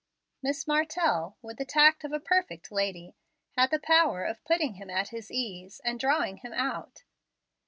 [0.41, 3.13] Miss Martell, with the tact of a perfect lady,
[3.55, 7.03] had the power of putting him at his ease and drawing him out.